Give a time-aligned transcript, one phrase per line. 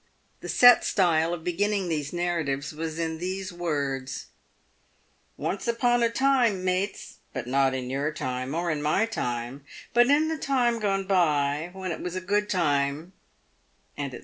[0.39, 4.29] The set style of beginning these narratives was in these words:"
[5.47, 10.07] Once upon a time, mates, but not in your time or in my time, but
[10.07, 13.13] in the time gone by, when it was a good time,"
[13.95, 14.09] &c.
[14.09, 14.19] &c.